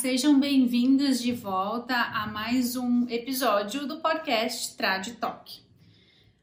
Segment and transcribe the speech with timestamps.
[0.00, 5.60] sejam bem-vindos de volta a mais um episódio do podcast Trad Talk.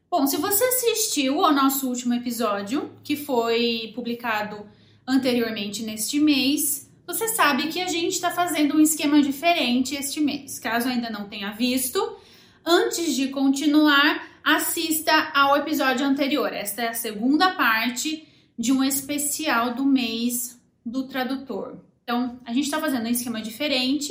[0.08, 4.64] Bom, se você assistiu ao nosso último episódio, que foi publicado
[5.04, 10.60] anteriormente neste mês, você sabe que a gente está fazendo um esquema diferente este mês.
[10.60, 12.16] Caso ainda não tenha visto,
[12.64, 16.52] antes de continuar, assista ao episódio anterior.
[16.52, 18.24] Esta é a segunda parte
[18.56, 21.87] de um especial do mês do tradutor.
[22.08, 24.10] Então, a gente está fazendo um esquema diferente,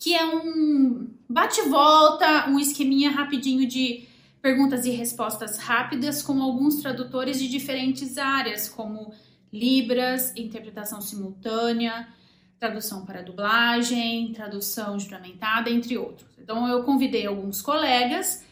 [0.00, 4.02] que é um bate-volta, um esqueminha rapidinho de
[4.42, 9.14] perguntas e respostas rápidas com alguns tradutores de diferentes áreas, como
[9.52, 12.08] Libras, interpretação simultânea,
[12.58, 16.28] tradução para dublagem, tradução juramentada, entre outros.
[16.36, 18.44] Então, eu convidei alguns colegas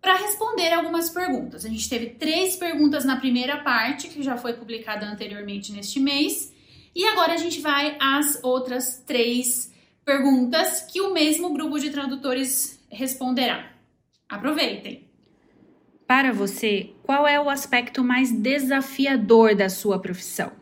[0.00, 1.64] para responder algumas perguntas.
[1.64, 6.52] A gente teve três perguntas na primeira parte, que já foi publicada anteriormente neste mês,
[6.94, 9.72] e agora a gente vai às outras três
[10.04, 13.72] perguntas que o mesmo grupo de tradutores responderá.
[14.28, 15.08] Aproveitem!
[16.06, 20.52] Para você, qual é o aspecto mais desafiador da sua profissão?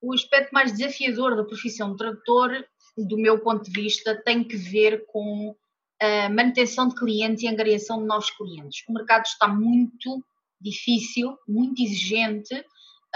[0.00, 2.64] O aspecto mais desafiador da profissão de tradutor,
[2.96, 5.56] do meu ponto de vista, tem que ver com
[6.00, 8.84] a manutenção de clientes e angariação de novos clientes.
[8.88, 10.22] O mercado está muito
[10.60, 12.54] difícil, muito exigente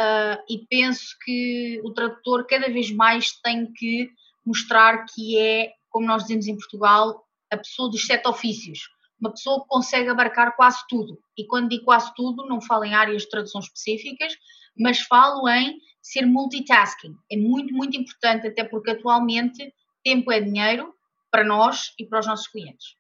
[0.00, 4.10] uh, e penso que o tradutor cada vez mais tem que
[4.44, 8.88] mostrar que é, como nós dizemos em Portugal, a pessoa dos sete ofícios.
[9.20, 11.18] Uma pessoa que consegue abarcar quase tudo.
[11.38, 14.34] E quando digo quase tudo, não falo em áreas de tradução específicas,
[14.76, 17.14] mas falo em ser multitasking.
[17.30, 20.92] É muito, muito importante, até porque atualmente tempo é dinheiro
[21.30, 22.96] para nós e para os nossos clientes.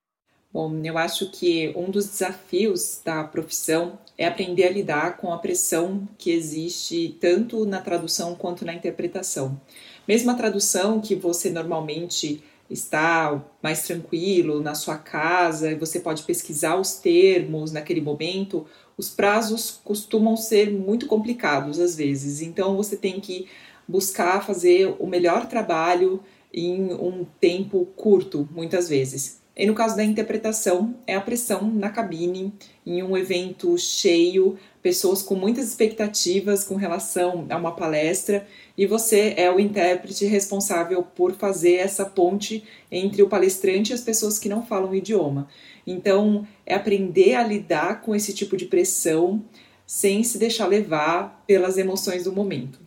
[0.52, 5.38] Bom, eu acho que um dos desafios da profissão é aprender a lidar com a
[5.38, 9.58] pressão que existe tanto na tradução quanto na interpretação.
[10.06, 16.76] Mesmo a tradução que você normalmente está mais tranquilo na sua casa você pode pesquisar
[16.76, 22.42] os termos naquele momento, os prazos costumam ser muito complicados às vezes.
[22.42, 23.48] Então você tem que
[23.88, 29.41] buscar fazer o melhor trabalho em um tempo curto, muitas vezes.
[29.54, 32.54] E no caso da interpretação, é a pressão na cabine,
[32.86, 38.46] em um evento cheio, pessoas com muitas expectativas com relação a uma palestra,
[38.78, 44.00] e você é o intérprete responsável por fazer essa ponte entre o palestrante e as
[44.00, 45.46] pessoas que não falam o idioma.
[45.86, 49.44] Então, é aprender a lidar com esse tipo de pressão
[49.86, 52.80] sem se deixar levar pelas emoções do momento.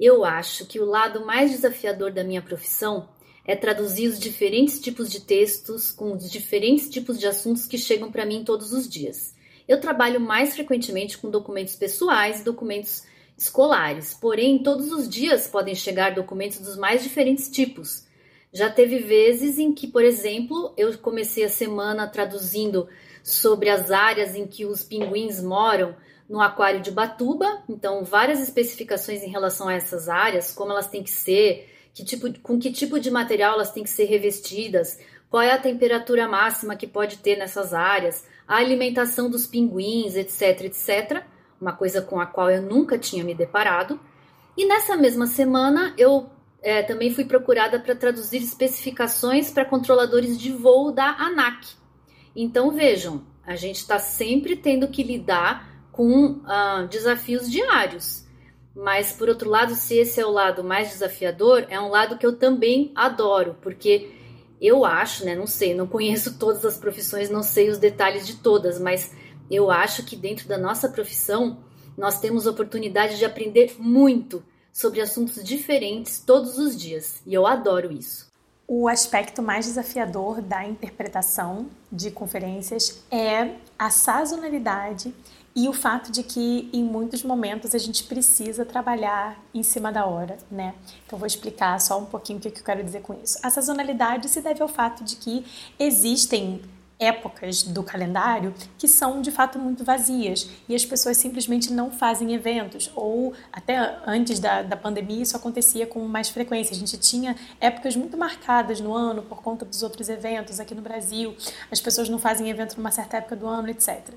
[0.00, 3.08] Eu acho que o lado mais desafiador da minha profissão
[3.44, 8.10] é traduzir os diferentes tipos de textos com os diferentes tipos de assuntos que chegam
[8.10, 9.34] para mim todos os dias.
[9.68, 13.04] Eu trabalho mais frequentemente com documentos pessoais e documentos
[13.36, 18.04] escolares, porém, todos os dias podem chegar documentos dos mais diferentes tipos.
[18.52, 22.88] Já teve vezes em que, por exemplo, eu comecei a semana traduzindo
[23.22, 25.96] sobre as áreas em que os pinguins moram
[26.28, 31.02] no aquário de Batuba, então várias especificações em relação a essas áreas, como elas têm
[31.02, 34.98] que ser, que tipo, com que tipo de material elas têm que ser revestidas,
[35.30, 40.62] qual é a temperatura máxima que pode ter nessas áreas, a alimentação dos pinguins, etc,
[40.62, 41.22] etc.
[41.60, 43.98] Uma coisa com a qual eu nunca tinha me deparado.
[44.56, 46.28] E nessa mesma semana eu
[46.62, 51.74] é, também fui procurada para traduzir especificações para controladores de voo da ANAC.
[52.34, 58.23] Então vejam, a gente está sempre tendo que lidar com uh, desafios diários.
[58.74, 62.26] Mas, por outro lado, se esse é o lado mais desafiador, é um lado que
[62.26, 64.10] eu também adoro, porque
[64.60, 65.34] eu acho, né?
[65.34, 69.12] Não sei, não conheço todas as profissões, não sei os detalhes de todas, mas
[69.50, 71.58] eu acho que dentro da nossa profissão
[71.96, 74.42] nós temos oportunidade de aprender muito
[74.72, 78.32] sobre assuntos diferentes todos os dias, e eu adoro isso.
[78.66, 85.14] O aspecto mais desafiador da interpretação de conferências é a sazonalidade
[85.56, 90.04] e o fato de que em muitos momentos a gente precisa trabalhar em cima da
[90.04, 90.74] hora, né?
[91.06, 93.38] Então vou explicar só um pouquinho o que eu quero dizer com isso.
[93.42, 95.46] A sazonalidade se deve ao fato de que
[95.78, 96.60] existem
[96.98, 102.32] épocas do calendário que são de fato muito vazias e as pessoas simplesmente não fazem
[102.34, 106.74] eventos ou até antes da, da pandemia isso acontecia com mais frequência.
[106.74, 110.82] A gente tinha épocas muito marcadas no ano por conta dos outros eventos aqui no
[110.82, 111.36] Brasil
[111.70, 114.10] as pessoas não fazem evento numa certa época do ano etc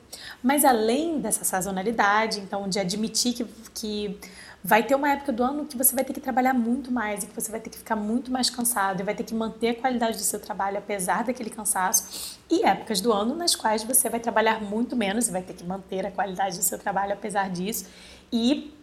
[0.44, 4.20] mas além dessa sazonalidade então de admitir que, que
[4.68, 7.28] vai ter uma época do ano que você vai ter que trabalhar muito mais e
[7.28, 9.75] que você vai ter que ficar muito mais cansado e vai ter que manter a
[9.75, 12.38] qualidade do seu trabalho apesar daquele cansaço.
[12.52, 15.64] E épocas do ano nas quais você vai trabalhar muito menos e vai ter que
[15.64, 17.86] manter a qualidade do seu trabalho apesar disso.
[18.30, 18.77] E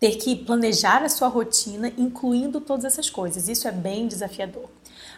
[0.00, 3.48] ter que planejar a sua rotina, incluindo todas essas coisas.
[3.48, 4.68] Isso é bem desafiador.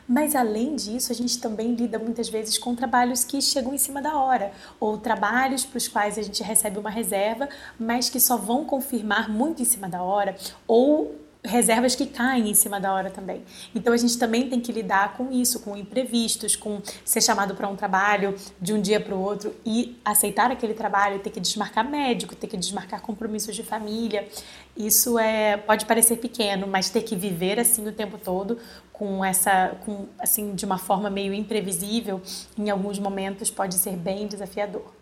[0.09, 4.03] Mas além disso, a gente também lida muitas vezes com trabalhos que chegam em cima
[4.03, 7.49] da hora, ou trabalhos para os quais a gente recebe uma reserva,
[7.79, 10.35] mas que só vão confirmar muito em cima da hora,
[10.67, 11.15] ou
[11.45, 13.43] reservas que caem em cima da hora também.
[13.75, 17.69] Então a gente também tem que lidar com isso, com imprevistos, com ser chamado para
[17.69, 21.89] um trabalho de um dia para o outro e aceitar aquele trabalho, ter que desmarcar
[21.89, 24.29] médico, ter que desmarcar compromissos de família.
[24.77, 28.59] Isso é pode parecer pequeno, mas ter que viver assim o tempo todo
[28.93, 32.21] com essa com assim de uma forma meio imprevisível,
[32.59, 34.93] em alguns momentos pode ser bem desafiador.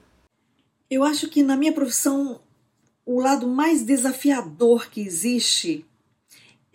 [0.88, 2.40] Eu acho que na minha profissão
[3.04, 5.84] o lado mais desafiador que existe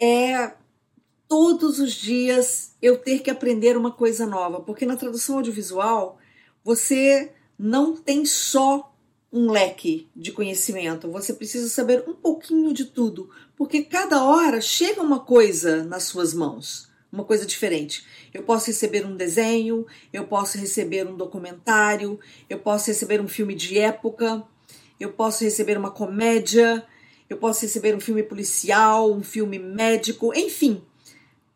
[0.03, 0.53] é
[1.29, 6.17] todos os dias eu ter que aprender uma coisa nova, porque na tradução audiovisual
[6.63, 8.93] você não tem só
[9.31, 15.01] um leque de conhecimento, você precisa saber um pouquinho de tudo, porque cada hora chega
[15.01, 18.05] uma coisa nas suas mãos, uma coisa diferente.
[18.33, 23.55] Eu posso receber um desenho, eu posso receber um documentário, eu posso receber um filme
[23.55, 24.43] de época,
[24.99, 26.85] eu posso receber uma comédia,
[27.33, 30.81] eu posso receber um filme policial, um filme médico, enfim.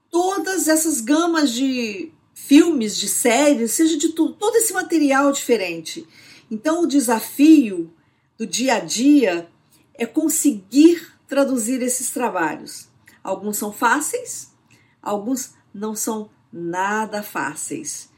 [0.10, 6.08] Todas essas gamas de filmes, de séries, seja de tudo, todo esse material diferente.
[6.50, 7.94] Então, o desafio
[8.38, 9.50] do dia a dia
[9.94, 12.88] é conseguir traduzir esses trabalhos.
[13.24, 14.52] Alguns são fáceis,
[15.02, 18.10] alguns não são nada fáceis.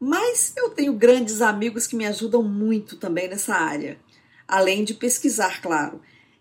[0.00, 3.98] Mas eu tenho grandes amigos que me ajudam muito também nessa área,
[4.46, 6.00] além de pesquisar, claro.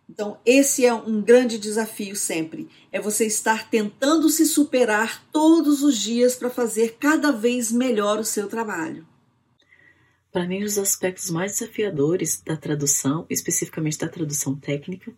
[0.09, 2.69] Então, esse é um grande desafio sempre.
[2.91, 8.23] É você estar tentando se superar todos os dias para fazer cada vez melhor o
[8.23, 9.05] seu trabalho.
[10.31, 15.11] Para mim, os aspectos mais desafiadores da tradução, especificamente da tradução técnica,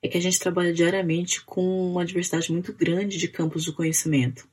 [0.00, 4.48] é que a gente trabalha diariamente com uma diversidade muito grande de campos de conhecimento.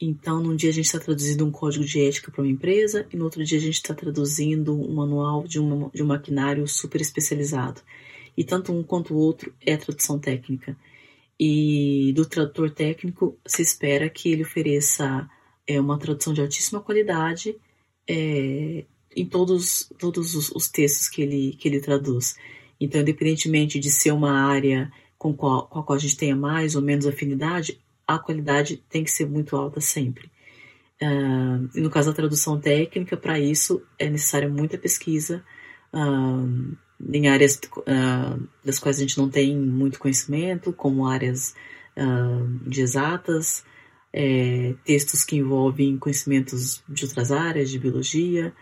[0.00, 3.16] Então, num dia a gente está traduzindo um código de ética para uma empresa, e
[3.16, 7.00] no outro dia a gente está traduzindo um manual de, uma, de um maquinário super
[7.00, 7.80] especializado
[8.38, 10.76] e tanto um quanto o outro é tradução técnica.
[11.40, 15.28] E do tradutor técnico se espera que ele ofereça
[15.66, 17.56] é, uma tradução de altíssima qualidade
[18.08, 18.84] é,
[19.16, 22.36] em todos, todos os, os, textos que ele, que ele traduz.
[22.80, 24.88] Então, independentemente de ser uma área
[25.18, 29.02] com, qual, com a qual a gente tenha mais ou menos afinidade, a qualidade tem
[29.02, 30.30] que ser muito alta sempre.
[31.02, 35.44] Uh, no caso da tradução técnica, para isso é necessária muita pesquisa,
[35.92, 41.54] uh, em áreas uh, das quais a gente não tem muito conhecimento, como áreas
[41.96, 43.64] uh, de exatas,
[44.12, 48.52] é, textos que envolvem conhecimentos de outras áreas, de biologia.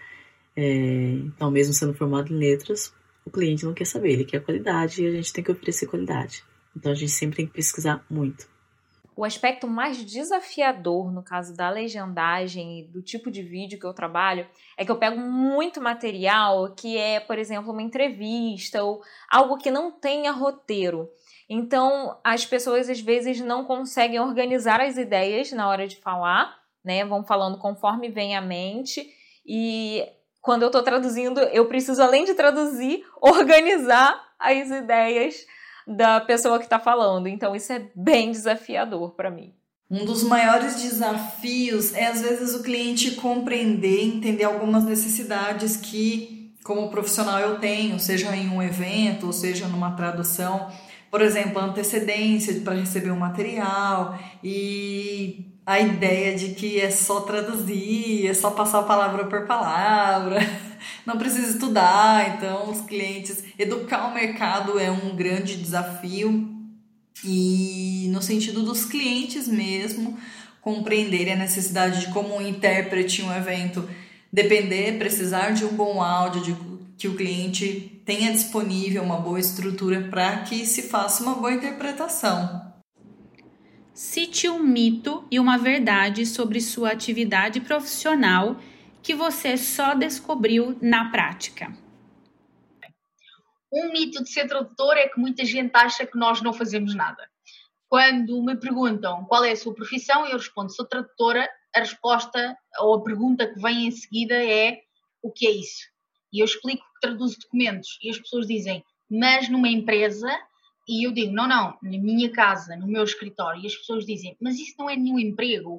[0.54, 2.92] É, então, mesmo sendo formado em letras,
[3.24, 6.44] o cliente não quer saber, ele quer qualidade e a gente tem que oferecer qualidade.
[6.76, 8.46] Então, a gente sempre tem que pesquisar muito.
[9.16, 13.94] O aspecto mais desafiador no caso da legendagem e do tipo de vídeo que eu
[13.94, 14.46] trabalho
[14.76, 19.70] é que eu pego muito material que é, por exemplo, uma entrevista ou algo que
[19.70, 21.08] não tenha roteiro.
[21.48, 26.54] Então, as pessoas às vezes não conseguem organizar as ideias na hora de falar,
[26.84, 27.02] né?
[27.02, 29.08] Vão falando conforme vem à mente
[29.46, 30.06] e
[30.42, 35.46] quando eu estou traduzindo, eu preciso além de traduzir, organizar as ideias
[35.86, 37.28] da pessoa que está falando.
[37.28, 39.52] Então isso é bem desafiador para mim.
[39.88, 46.90] Um dos maiores desafios é às vezes o cliente compreender, entender algumas necessidades que, como
[46.90, 50.68] profissional, eu tenho, seja em um evento, ou seja numa tradução.
[51.08, 58.28] Por exemplo, antecedência para receber um material e a ideia de que é só traduzir,
[58.28, 60.38] é só passar palavra por palavra.
[61.04, 66.54] não precisa estudar, então os clientes, educar o mercado é um grande desafio
[67.24, 70.16] e no sentido dos clientes mesmo
[70.60, 73.88] compreenderem a necessidade de como um intérprete um evento
[74.32, 76.56] depender, precisar de um bom áudio, de
[76.98, 82.65] que o cliente tenha disponível uma boa estrutura para que se faça uma boa interpretação.
[83.96, 88.60] Cite um mito e uma verdade sobre sua atividade profissional
[89.02, 91.74] que você só descobriu na prática?
[93.72, 97.26] Um mito de ser tradutor é que muita gente acha que nós não fazemos nada.
[97.88, 101.48] Quando me perguntam qual é a sua profissão, eu respondo: sou tradutora.
[101.74, 104.78] A resposta ou a pergunta que vem em seguida é:
[105.22, 105.88] o que é isso?
[106.30, 107.98] E eu explico que traduzo documentos.
[108.02, 110.28] E as pessoas dizem: mas numa empresa.
[110.88, 113.62] E eu digo: não, não, na minha casa, no meu escritório.
[113.62, 115.76] E as pessoas dizem: mas isso não é nenhum emprego.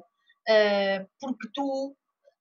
[0.48, 1.94] Uh, porque tu,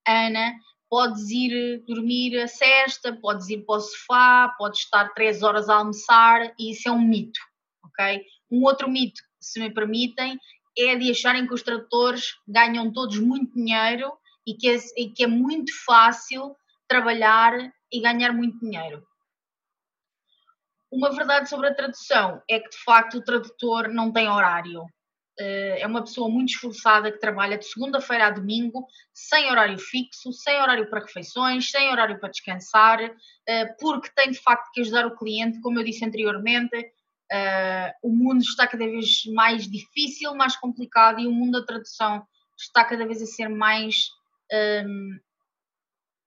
[0.07, 0.53] Ana,
[0.89, 5.75] podes ir dormir a cesta, podes ir para o sofá, podes estar três horas a
[5.75, 7.39] almoçar e isso é um mito,
[7.83, 8.23] ok?
[8.49, 10.39] Um outro mito, se me permitem,
[10.77, 14.11] é de acharem que os tradutores ganham todos muito dinheiro
[14.45, 16.55] e que é, e que é muito fácil
[16.87, 17.53] trabalhar
[17.91, 19.03] e ganhar muito dinheiro.
[20.91, 24.85] Uma verdade sobre a tradução é que, de facto, o tradutor não tem horário.
[25.39, 30.31] Eh, é uma pessoa muito esforçada que trabalha de segunda-feira a domingo, sem horário fixo,
[30.33, 32.99] sem horário para refeições, sem horário para descansar,
[33.47, 36.91] eh, porque tem de facto que ajudar o cliente, como eu disse anteriormente.
[37.31, 42.25] Eh, o mundo está cada vez mais difícil, mais complicado e o mundo da tradução
[42.57, 44.09] está cada vez a ser mais
[44.85, 45.19] um,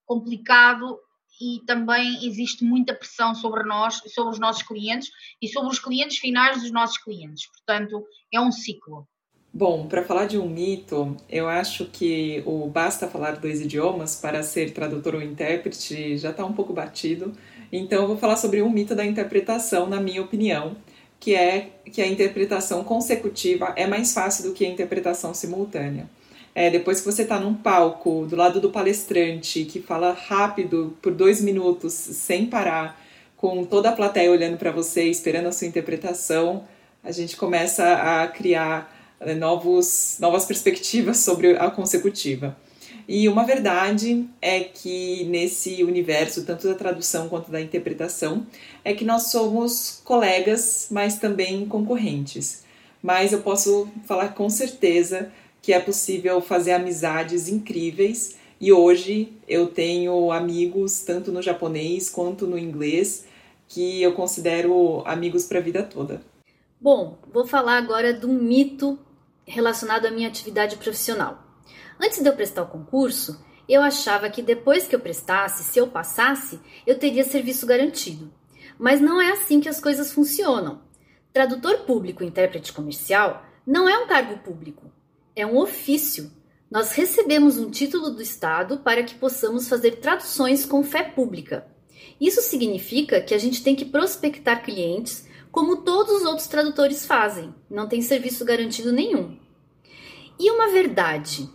[0.07, 0.99] complicado
[1.41, 6.19] e também existe muita pressão sobre nós, sobre os nossos clientes e sobre os clientes
[6.19, 7.47] finais dos nossos clientes.
[7.47, 9.07] Portanto, é um ciclo.
[9.53, 14.45] Bom, para falar de um mito, eu acho que o basta falar dois idiomas para
[14.45, 17.33] ser tradutor ou intérprete já está um pouco batido.
[17.73, 20.77] Então, eu vou falar sobre um mito da interpretação, na minha opinião,
[21.19, 26.09] que é que a interpretação consecutiva é mais fácil do que a interpretação simultânea.
[26.55, 31.13] É, depois que você está num palco do lado do palestrante que fala rápido por
[31.13, 33.01] dois minutos sem parar,
[33.37, 36.65] com toda a plateia olhando para você, esperando a sua interpretação,
[37.03, 42.57] a gente começa a criar né, novos, novas perspectivas sobre a consecutiva.
[43.09, 48.47] E uma verdade é que nesse universo, tanto da tradução quanto da interpretação,
[48.85, 52.63] é que nós somos colegas, mas também concorrentes.
[53.03, 59.69] Mas eu posso falar com certeza que é possível fazer amizades incríveis e hoje eu
[59.69, 63.27] tenho amigos tanto no japonês quanto no inglês
[63.67, 66.21] que eu considero amigos para a vida toda.
[66.81, 68.99] Bom, vou falar agora de um mito
[69.47, 71.43] relacionado à minha atividade profissional.
[71.99, 75.87] Antes de eu prestar o concurso, eu achava que depois que eu prestasse, se eu
[75.87, 78.33] passasse, eu teria serviço garantido.
[78.79, 80.83] Mas não é assim que as coisas funcionam.
[81.33, 84.91] Tradutor público e intérprete comercial não é um cargo público,
[85.41, 86.31] é um ofício.
[86.71, 91.67] Nós recebemos um título do Estado para que possamos fazer traduções com fé pública.
[92.21, 97.53] Isso significa que a gente tem que prospectar clientes como todos os outros tradutores fazem,
[97.69, 99.37] não tem serviço garantido nenhum.
[100.39, 101.51] E uma verdade,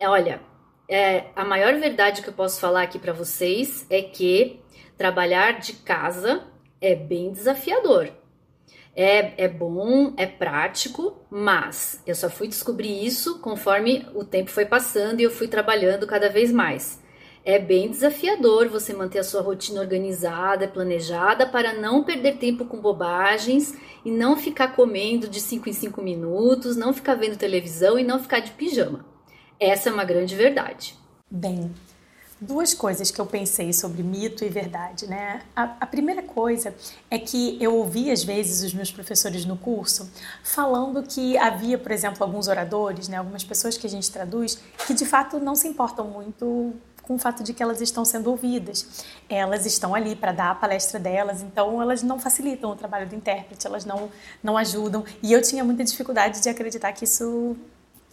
[0.00, 0.40] é, olha,
[0.88, 4.58] é, a maior verdade que eu posso falar aqui para vocês é que
[4.96, 6.44] trabalhar de casa
[6.80, 8.10] é bem desafiador.
[8.98, 14.64] É, é bom, é prático, mas eu só fui descobrir isso conforme o tempo foi
[14.64, 16.98] passando e eu fui trabalhando cada vez mais.
[17.44, 22.80] É bem desafiador você manter a sua rotina organizada, planejada, para não perder tempo com
[22.80, 28.02] bobagens e não ficar comendo de 5 em 5 minutos, não ficar vendo televisão e
[28.02, 29.04] não ficar de pijama.
[29.60, 30.96] Essa é uma grande verdade.
[31.30, 31.70] Bem,
[32.38, 35.40] Duas coisas que eu pensei sobre mito e verdade, né?
[35.54, 36.74] A, a, primeira coisa
[37.10, 40.10] é que eu ouvi às vezes os meus professores no curso
[40.44, 44.92] falando que havia, por exemplo, alguns oradores, né, algumas pessoas que a gente traduz, que
[44.92, 46.74] de fato não se importam muito
[47.06, 49.04] com o fato de que elas estão sendo ouvidas.
[49.30, 53.14] Elas estão ali para dar a palestra delas, então elas não facilitam o trabalho do
[53.14, 54.10] intérprete, elas não,
[54.42, 55.04] não ajudam.
[55.22, 57.56] E eu tinha muita dificuldade de acreditar que isso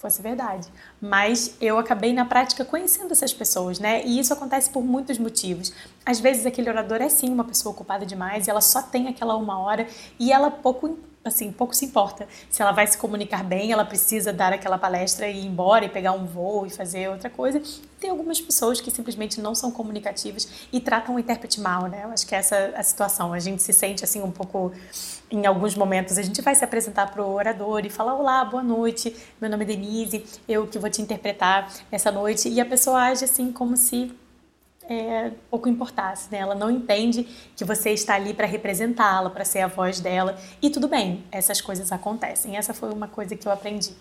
[0.04, 0.68] fosse verdade.
[1.02, 4.04] Mas eu acabei na prática conhecendo essas pessoas, né?
[4.06, 5.74] E isso acontece por muitos motivos.
[6.06, 9.36] Às vezes aquele orador é sim uma pessoa ocupada demais e ela só tem aquela
[9.36, 9.88] uma hora
[10.20, 14.34] e ela pouco assim, pouco se importa se ela vai se comunicar bem, ela precisa
[14.34, 17.62] dar aquela palestra e ir embora e pegar um voo e fazer outra coisa.
[18.00, 22.02] Tem algumas pessoas que simplesmente não são comunicativas e tratam o intérprete mal, né?
[22.04, 23.34] Eu acho que essa é a situação.
[23.34, 24.74] A gente se sente assim um pouco
[25.32, 28.62] em alguns momentos a gente vai se apresentar para o orador e falar: Olá, boa
[28.62, 32.50] noite, meu nome é Denise, eu que vou te interpretar essa noite.
[32.50, 34.14] E a pessoa age assim como se
[34.90, 36.40] é, pouco importasse, né?
[36.40, 37.24] Ela não entende
[37.56, 40.38] que você está ali para representá-la, para ser a voz dela.
[40.62, 42.58] E tudo bem, essas coisas acontecem.
[42.58, 43.94] Essa foi uma coisa que eu aprendi.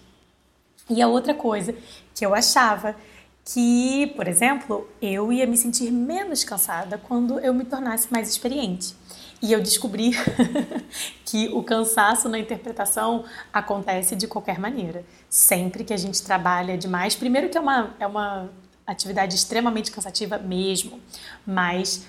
[0.91, 1.75] E a outra coisa
[2.15, 2.97] que eu achava
[3.45, 8.95] que, por exemplo, eu ia me sentir menos cansada quando eu me tornasse mais experiente.
[9.41, 10.13] E eu descobri
[11.27, 15.05] que o cansaço na interpretação acontece de qualquer maneira.
[15.29, 18.49] Sempre que a gente trabalha demais, primeiro que é uma, é uma
[18.87, 21.01] atividade extremamente cansativa mesmo,
[21.47, 22.05] mas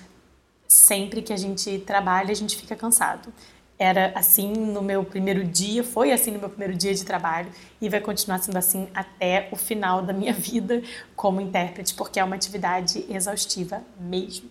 [0.66, 3.32] sempre que a gente trabalha, a gente fica cansado.
[3.78, 7.50] Era assim no meu primeiro dia, foi assim no meu primeiro dia de trabalho
[7.80, 10.82] e vai continuar sendo assim até o final da minha vida
[11.16, 14.50] como intérprete, porque é uma atividade exaustiva mesmo.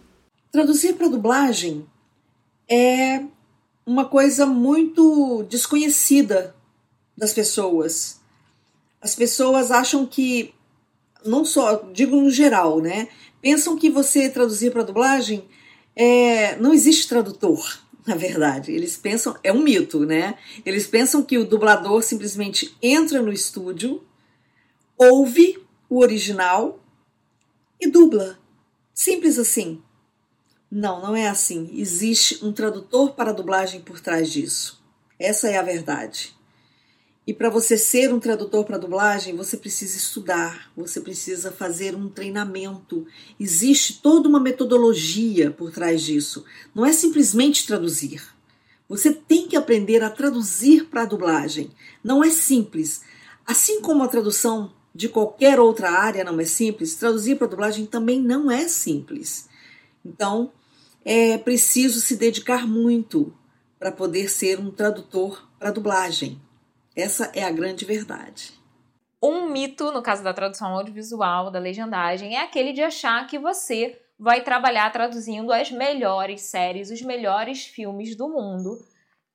[0.51, 1.86] Traduzir para dublagem
[2.70, 3.24] é
[3.86, 6.56] uma coisa muito desconhecida
[7.18, 8.20] das pessoas.
[9.01, 10.53] As pessoas acham que,
[11.25, 13.08] não só, digo no geral, né?
[13.42, 15.46] Pensam que você traduzir para dublagem
[15.96, 17.84] é, não existe tradutor.
[18.06, 18.72] na verdade.
[18.72, 20.38] Eles pensam, é um mito, né?
[20.65, 24.03] Eles pensam que o dublador simplesmente entra no estúdio,
[24.98, 26.84] ouve o original
[27.80, 28.38] e dubla.
[28.94, 29.82] Simples assim.
[30.70, 31.70] Não, não é assim.
[31.74, 34.84] Existe um tradutor para dublagem por trás disso.
[35.20, 36.36] Essa é a verdade.
[37.25, 42.10] E para você ser um tradutor para dublagem, você precisa estudar, você precisa fazer um
[42.10, 43.08] treinamento.
[43.39, 46.44] Existe toda uma metodologia por trás disso.
[46.75, 48.22] Não é simplesmente traduzir.
[48.89, 51.72] Você tem que aprender a traduzir para a dublagem.
[52.03, 53.01] Não é simples.
[53.48, 57.86] Assim como a tradução de qualquer outra área não é simples, traduzir para a dublagem
[57.86, 59.48] também não é simples.
[60.06, 60.51] Então,
[61.06, 63.34] é preciso se dedicar muito
[63.80, 66.39] para poder ser um tradutor para dublagem.
[66.95, 68.53] Essa é a grande verdade.
[69.21, 74.00] Um mito, no caso da tradução audiovisual, da legendagem, é aquele de achar que você
[74.19, 78.77] vai trabalhar traduzindo as melhores séries, os melhores filmes do mundo,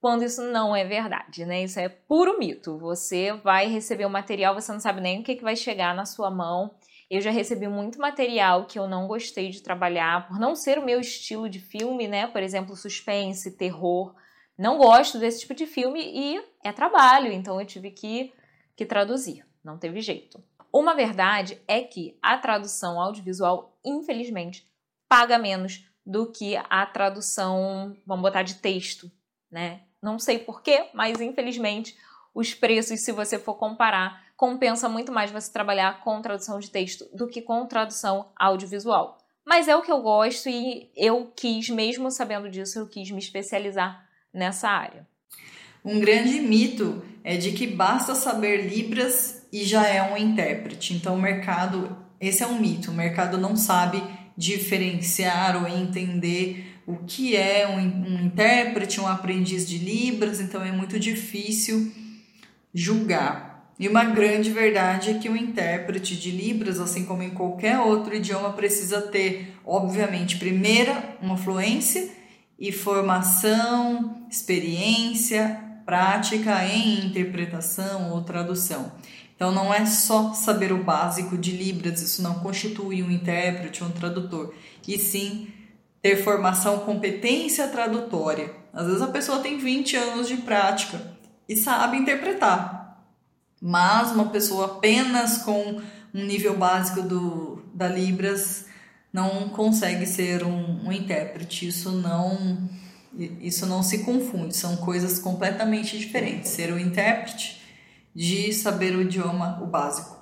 [0.00, 1.64] quando isso não é verdade, né?
[1.64, 2.78] Isso é puro mito.
[2.78, 6.06] Você vai receber o material, você não sabe nem o que, que vai chegar na
[6.06, 6.70] sua mão.
[7.10, 10.84] Eu já recebi muito material que eu não gostei de trabalhar, por não ser o
[10.84, 12.28] meu estilo de filme, né?
[12.28, 14.14] Por exemplo, suspense, terror
[14.58, 18.32] não gosto desse tipo de filme e é trabalho, então eu tive que,
[18.76, 20.42] que traduzir, não teve jeito.
[20.72, 24.68] Uma verdade é que a tradução audiovisual, infelizmente,
[25.08, 29.10] paga menos do que a tradução, vamos botar, de texto,
[29.50, 29.82] né?
[30.02, 31.96] Não sei porquê, mas infelizmente
[32.34, 37.08] os preços, se você for comparar, compensa muito mais você trabalhar com tradução de texto
[37.16, 39.18] do que com tradução audiovisual.
[39.44, 43.18] Mas é o que eu gosto e eu quis, mesmo sabendo disso, eu quis me
[43.18, 45.06] especializar nessa área.
[45.84, 50.94] Um grande mito é de que basta saber Libras e já é um intérprete.
[50.94, 54.02] Então, o mercado, esse é um mito, o mercado não sabe
[54.36, 60.72] diferenciar ou entender o que é um, um intérprete, um aprendiz de Libras, então é
[60.72, 61.92] muito difícil
[62.72, 63.74] julgar.
[63.78, 68.14] E uma grande verdade é que o intérprete de Libras, assim como em qualquer outro
[68.14, 72.17] idioma, precisa ter, obviamente, primeira, uma fluência
[72.58, 78.92] e formação, experiência, prática em interpretação ou tradução.
[79.34, 83.88] Então não é só saber o básico de Libras, isso não constitui um intérprete ou
[83.88, 84.52] um tradutor,
[84.86, 85.48] e sim
[86.02, 88.52] ter formação, competência tradutória.
[88.72, 91.00] Às vezes a pessoa tem 20 anos de prática
[91.48, 93.04] e sabe interpretar,
[93.62, 95.80] mas uma pessoa apenas com
[96.12, 98.67] um nível básico do, da Libras
[99.12, 101.68] não consegue ser um, um intérprete.
[101.68, 102.68] Isso não,
[103.40, 106.50] isso não se confunde, são coisas completamente diferentes.
[106.50, 107.60] Ser um intérprete
[108.14, 110.18] de saber o idioma, o básico.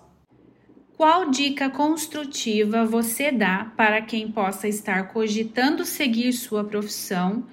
[0.97, 7.47] Qual dica construtiva você dá para quem possa estar cogitando seguir sua profissão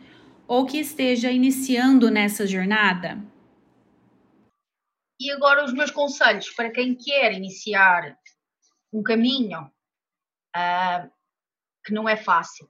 [0.48, 3.22] ou que esteja iniciando nessa jornada?
[5.20, 8.18] E agora os meus conselhos para quem quer iniciar
[8.94, 9.62] um caminho
[10.56, 11.12] uh,
[11.84, 12.68] que não é fácil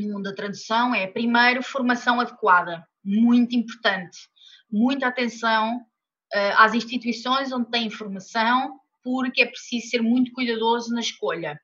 [0.00, 4.18] no mundo da tradução é, primeiro, formação adequada, muito importante.
[4.70, 11.00] Muita atenção uh, às instituições onde tem formação, porque é preciso ser muito cuidadoso na
[11.00, 11.60] escolha.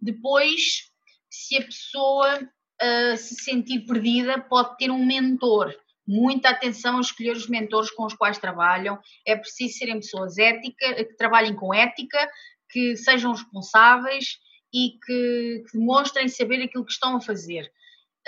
[0.00, 0.90] Depois,
[1.30, 5.74] se a pessoa uh, se sentir perdida, pode ter um mentor.
[6.06, 8.98] Muita atenção a escolher os mentores com os quais trabalham.
[9.26, 12.28] É preciso serem pessoas éticas, que trabalhem com ética,
[12.70, 14.38] que sejam responsáveis
[14.72, 17.70] e que, que demonstrem saber aquilo que estão a fazer.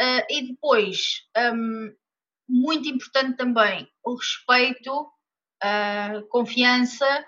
[0.01, 1.23] Uh, e depois,
[1.55, 1.95] um,
[2.49, 7.25] muito importante também, o respeito, uh, confiança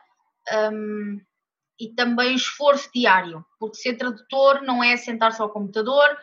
[0.72, 1.20] um,
[1.78, 6.16] e também esforço diário, porque ser tradutor não é sentar-se ao computador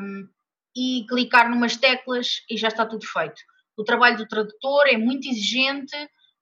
[0.00, 0.28] um,
[0.76, 3.40] e clicar numas teclas e já está tudo feito.
[3.76, 5.96] O trabalho do tradutor é muito exigente,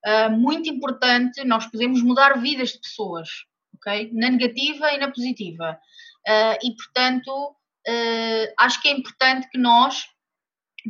[0.06, 3.28] uh, muito importante, nós podemos mudar vidas de pessoas
[3.76, 4.10] ok?
[4.12, 5.78] Na negativa e na positiva.
[6.26, 7.56] Uh, e, portanto,
[7.88, 10.06] uh, acho que é importante que nós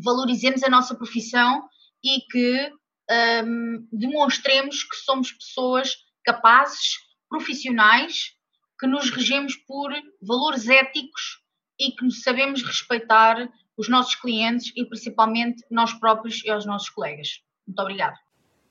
[0.03, 1.69] valorizemos a nossa profissão
[2.05, 2.73] e que
[3.45, 8.33] um, demonstremos que somos pessoas capazes, profissionais,
[8.79, 11.41] que nos regemos por valores éticos
[11.79, 17.41] e que sabemos respeitar os nossos clientes e principalmente nós próprios e os nossos colegas.
[17.67, 18.26] Muito obrigada.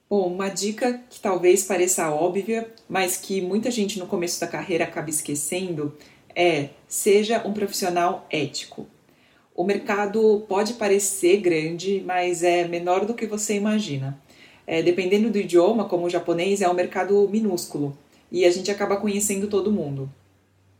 [0.08, 4.84] Bom, uma dica que talvez pareça óbvia, mas que muita gente no começo da carreira
[4.84, 5.98] acaba esquecendo
[6.36, 8.86] é: seja um profissional ético.
[9.56, 14.22] O mercado pode parecer grande, mas é menor do que você imagina.
[14.68, 17.98] É, dependendo do idioma, como o japonês, é um mercado minúsculo
[18.32, 20.12] e a gente acaba conhecendo todo mundo.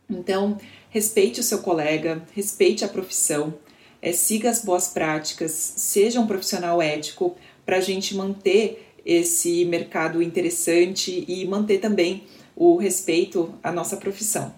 [0.08, 0.56] Então,
[0.90, 3.54] respeite o seu colega, respeite a profissão,
[4.00, 7.34] é siga as boas práticas, seja um profissional ético
[7.64, 14.52] para a gente manter esse mercado interessante e manter também o respeito à nossa profissão.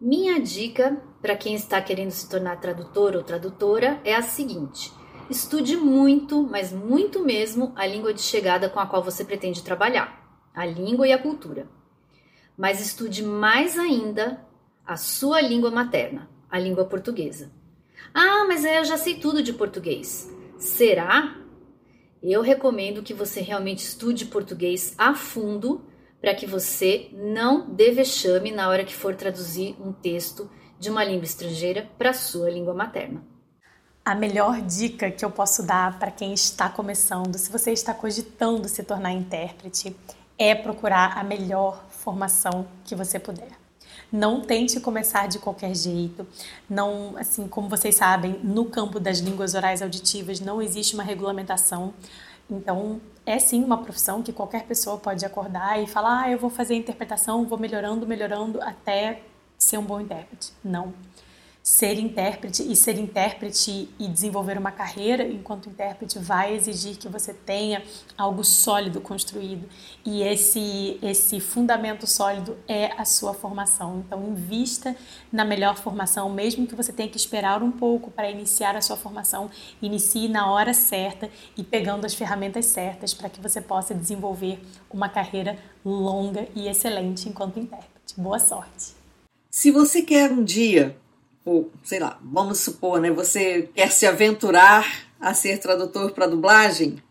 [0.00, 4.92] Minha dica para quem está querendo se tornar tradutor ou tradutora é a seguinte:
[5.30, 10.40] estude muito, mas muito mesmo, a língua de chegada com a qual você pretende trabalhar,
[10.54, 11.68] a língua e a cultura.
[12.56, 14.44] Mas estude mais ainda
[14.84, 17.52] a sua língua materna, a língua portuguesa.
[18.12, 20.32] Ah, mas eu já sei tudo de português.
[20.56, 21.36] Será?
[22.22, 25.84] Eu recomendo que você realmente estude português a fundo
[26.20, 31.04] para que você não dê vexame na hora que for traduzir um texto de uma
[31.04, 33.22] língua estrangeira para a sua língua materna.
[34.04, 38.68] A melhor dica que eu posso dar para quem está começando, se você está cogitando
[38.68, 39.94] se tornar intérprete,
[40.38, 43.57] é procurar a melhor formação que você puder.
[44.10, 46.26] Não tente começar de qualquer jeito.
[46.68, 51.92] Não, assim, como vocês sabem, no campo das línguas orais auditivas não existe uma regulamentação.
[52.50, 56.48] Então, é sim uma profissão que qualquer pessoa pode acordar e falar: ah, eu vou
[56.48, 59.22] fazer interpretação, vou melhorando, melhorando até
[59.58, 60.52] ser um bom intérprete.
[60.64, 60.94] Não
[61.68, 67.34] ser intérprete e ser intérprete e desenvolver uma carreira enquanto intérprete vai exigir que você
[67.34, 67.82] tenha
[68.16, 69.68] algo sólido construído
[70.02, 73.98] e esse esse fundamento sólido é a sua formação.
[73.98, 74.96] Então invista
[75.30, 78.96] na melhor formação, mesmo que você tenha que esperar um pouco para iniciar a sua
[78.96, 79.50] formação,
[79.82, 84.58] inicie na hora certa e pegando as ferramentas certas para que você possa desenvolver
[84.90, 88.14] uma carreira longa e excelente enquanto intérprete.
[88.16, 88.96] Boa sorte.
[89.50, 90.96] Se você quer um dia
[91.44, 97.02] ou sei lá, vamos supor, né, você quer se aventurar a ser tradutor para dublagem,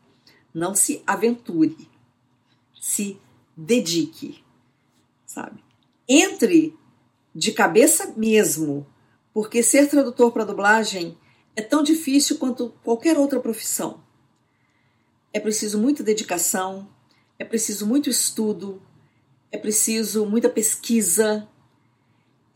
[0.54, 1.90] não se aventure,
[2.80, 3.20] se
[3.56, 4.44] dedique,
[5.26, 5.64] sabe?
[6.08, 6.78] Entre
[7.34, 8.88] de cabeça mesmo,
[9.34, 11.18] porque ser tradutor para dublagem
[11.56, 14.02] é tão difícil quanto qualquer outra profissão.
[15.34, 16.88] É preciso muita dedicação,
[17.38, 18.82] é preciso muito estudo,
[19.52, 21.48] é preciso muita pesquisa,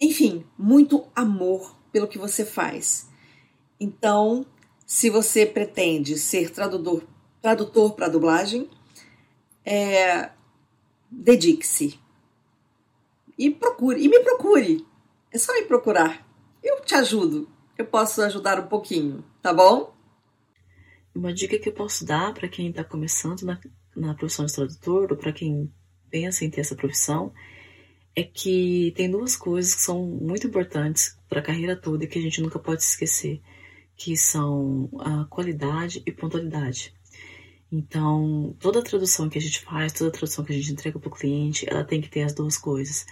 [0.02, 3.08] enfim, muito amor pelo que você faz.
[3.80, 4.46] Então,
[4.86, 7.04] se você pretende ser tradutor,
[7.40, 8.68] tradutor para dublagem,
[9.64, 10.32] é,
[11.10, 12.00] dedique-se
[13.38, 14.86] e procure e me procure.
[15.32, 16.28] É só me procurar.
[16.64, 17.48] Eu te ajudo.
[17.78, 19.96] Eu posso ajudar um pouquinho, tá bom?
[21.16, 23.60] Uma dica que eu posso dar para quem está começando na,
[23.96, 25.72] na profissão de tradutor ou para quem
[26.10, 27.34] pensa em ter essa profissão
[28.15, 32.19] é que tem duas coisas que são muito importantes para a carreira toda e que
[32.19, 33.41] a gente nunca pode esquecer,
[33.95, 36.93] que são a qualidade e pontualidade.
[37.71, 41.12] Então, toda tradução que a gente faz, toda tradução que a gente entrega para o
[41.12, 43.06] cliente, ela tem que ter as duas coisas.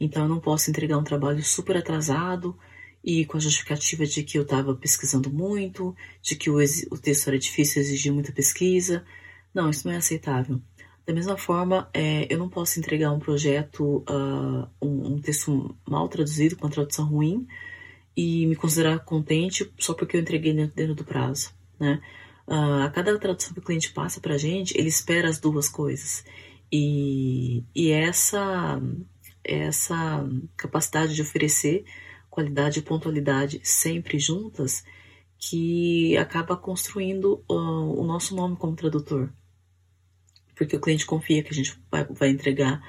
[0.00, 2.58] Então, eu não posso entregar um trabalho super atrasado
[3.04, 7.28] e com a justificativa de que eu estava pesquisando muito, de que o, o texto
[7.28, 9.04] era difícil, exigia muita pesquisa.
[9.54, 10.60] Não, isso não é aceitável.
[11.10, 16.08] Da mesma forma, é, eu não posso entregar um projeto, uh, um, um, texto mal
[16.08, 17.48] traduzido, com a tradução ruim,
[18.16, 22.00] e me considerar contente só porque eu entreguei dentro, dentro do prazo, né?
[22.46, 25.68] Uh, a cada tradução que o cliente passa para a gente, ele espera as duas
[25.68, 26.24] coisas.
[26.70, 28.80] E, e essa,
[29.42, 30.24] essa
[30.56, 31.84] capacidade de oferecer
[32.30, 34.84] qualidade e pontualidade sempre juntas
[35.36, 39.32] que acaba construindo uh, o nosso nome como tradutor
[40.60, 42.82] porque o cliente confia que a gente vai, vai entregar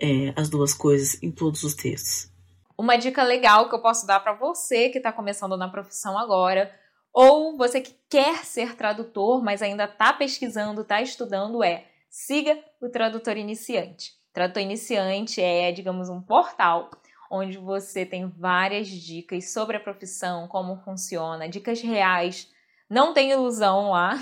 [0.00, 2.32] é, as duas coisas em todos os textos.
[2.76, 6.74] Uma dica legal que eu posso dar para você que está começando na profissão agora,
[7.12, 12.88] ou você que quer ser tradutor, mas ainda está pesquisando, está estudando, é siga o
[12.88, 14.12] Tradutor Iniciante.
[14.32, 16.90] Tradutor Iniciante é, digamos, um portal
[17.30, 22.50] onde você tem várias dicas sobre a profissão, como funciona, dicas reais.
[22.88, 24.18] Não tem ilusão lá,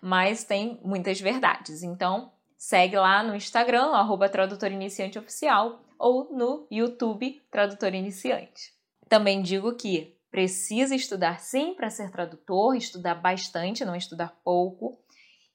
[0.00, 1.82] mas tem muitas verdades.
[1.82, 8.72] Então, segue lá no Instagram, arroba Tradutor Iniciante Oficial, ou no YouTube, Tradutor Iniciante.
[9.08, 14.98] Também digo que precisa estudar sim para ser tradutor, estudar bastante, não estudar pouco.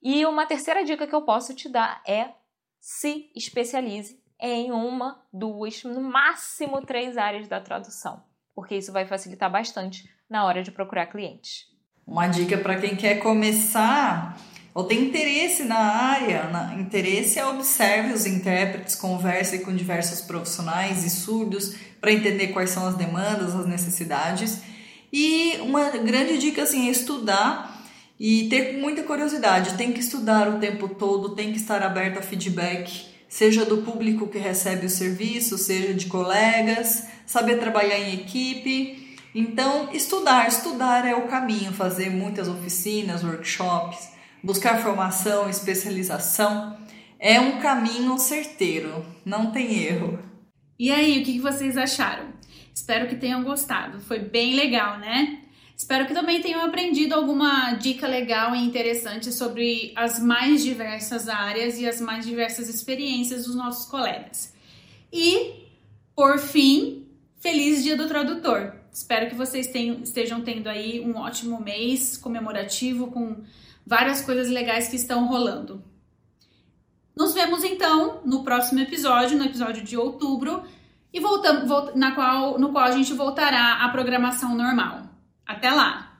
[0.01, 2.29] E uma terceira dica que eu posso te dar é
[2.79, 9.49] se especialize em uma, duas, no máximo três áreas da tradução, porque isso vai facilitar
[9.49, 11.74] bastante na hora de procurar clientes.
[12.07, 14.39] Uma dica para quem quer começar
[14.75, 21.03] ou tem interesse na área, na, interesse é observe os intérpretes, converse com diversos profissionais
[21.03, 24.59] e surdos para entender quais são as demandas, as necessidades.
[25.11, 27.83] E uma grande dica assim, é estudar
[28.19, 29.75] e ter muita curiosidade.
[29.75, 34.27] Tem que estudar o tempo todo, tem que estar aberto a feedback, seja do público
[34.27, 39.04] que recebe o serviço, seja de colegas, saber trabalhar em equipe
[39.37, 46.77] Então, estudar, estudar é o caminho, fazer muitas oficinas, workshops, buscar formação, especialização
[47.19, 50.19] é um caminho certeiro, não tem erro.
[50.79, 52.29] E aí, o que vocês acharam?
[52.73, 55.41] Espero que tenham gostado, foi bem legal, né?
[55.75, 61.77] Espero que também tenham aprendido alguma dica legal e interessante sobre as mais diversas áreas
[61.77, 64.53] e as mais diversas experiências dos nossos colegas.
[65.11, 65.65] E,
[66.15, 67.05] por fim,
[67.41, 68.84] feliz Dia do Tradutor!
[68.95, 73.43] Espero que vocês tenham, estejam tendo aí um ótimo mês comemorativo com
[73.85, 75.83] várias coisas legais que estão rolando.
[77.13, 80.63] Nos vemos então no próximo episódio, no episódio de outubro,
[81.11, 85.09] e voltamos, na qual, no qual a gente voltará à programação normal.
[85.45, 86.14] Até lá!